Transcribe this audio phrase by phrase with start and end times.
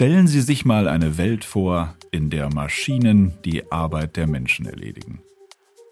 [0.00, 5.20] Stellen Sie sich mal eine Welt vor, in der Maschinen die Arbeit der Menschen erledigen.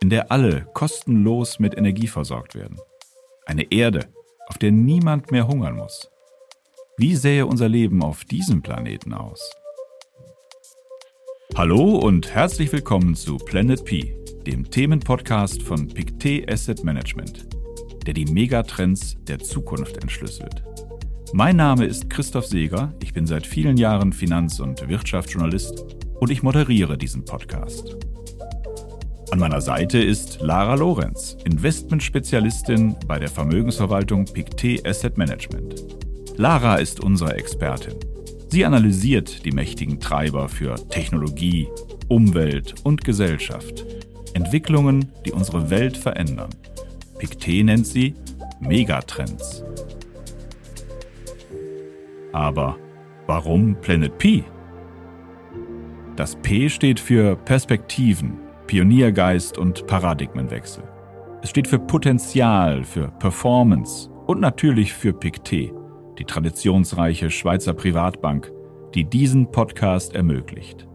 [0.00, 2.78] In der alle kostenlos mit Energie versorgt werden.
[3.44, 4.08] Eine Erde,
[4.46, 6.08] auf der niemand mehr hungern muss.
[6.96, 9.52] Wie sähe unser Leben auf diesem Planeten aus?
[11.54, 17.48] Hallo und herzlich willkommen zu Planet P, dem Themenpodcast von Pictet Asset Management,
[18.06, 20.64] der die Megatrends der Zukunft entschlüsselt.
[21.32, 25.84] Mein Name ist Christoph Seeger, ich bin seit vielen Jahren Finanz- und Wirtschaftsjournalist
[26.18, 27.96] und ich moderiere diesen Podcast.
[29.30, 35.84] An meiner Seite ist Lara Lorenz, Investmentspezialistin bei der Vermögensverwaltung Pictet Asset Management.
[36.36, 37.94] Lara ist unsere Expertin.
[38.48, 41.68] Sie analysiert die mächtigen Treiber für Technologie,
[42.08, 43.84] Umwelt und Gesellschaft.
[44.34, 46.50] Entwicklungen, die unsere Welt verändern.
[47.18, 48.16] Pictet nennt sie
[48.58, 49.62] Megatrends.
[52.32, 52.76] Aber
[53.26, 54.44] warum Planet P?
[56.16, 60.84] Das P steht für Perspektiven, Pioniergeist und Paradigmenwechsel.
[61.42, 65.72] Es steht für Potenzial, für Performance und natürlich für Pictet,
[66.18, 68.52] die traditionsreiche Schweizer Privatbank,
[68.94, 70.86] die diesen Podcast ermöglicht.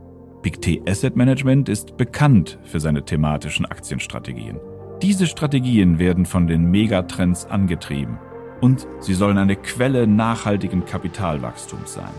[0.41, 4.59] Pictet Asset Management ist bekannt für seine thematischen Aktienstrategien.
[5.01, 8.19] Diese Strategien werden von den Megatrends angetrieben
[8.61, 12.13] und sie sollen eine Quelle nachhaltigen Kapitalwachstums sein.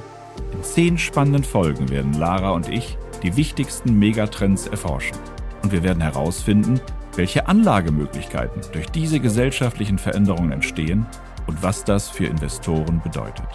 [0.53, 5.17] In zehn spannenden Folgen werden Lara und ich die wichtigsten Megatrends erforschen.
[5.63, 6.81] Und wir werden herausfinden,
[7.17, 11.07] welche Anlagemöglichkeiten durch diese gesellschaftlichen Veränderungen entstehen
[11.47, 13.47] und was das für Investoren bedeutet.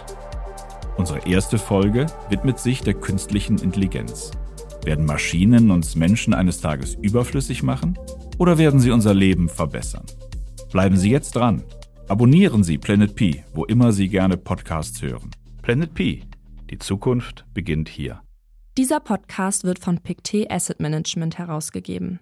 [0.98, 4.32] Unsere erste Folge widmet sich der künstlichen Intelligenz.
[4.84, 7.98] Werden Maschinen uns Menschen eines Tages überflüssig machen
[8.38, 10.06] oder werden sie unser Leben verbessern?
[10.72, 11.64] Bleiben Sie jetzt dran
[12.08, 15.32] Abonnieren Sie Planet P, wo immer Sie gerne Podcasts hören.
[15.62, 16.24] Planet P,
[16.70, 18.22] die Zukunft beginnt hier.
[18.78, 22.20] Dieser Podcast wird von Pictet Asset Management herausgegeben.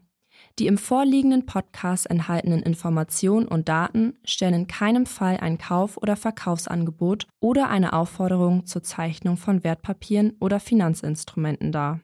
[0.58, 6.16] Die im vorliegenden Podcast enthaltenen Informationen und Daten stellen in keinem Fall ein Kauf- oder
[6.16, 12.02] Verkaufsangebot oder eine Aufforderung zur Zeichnung von Wertpapieren oder Finanzinstrumenten dar.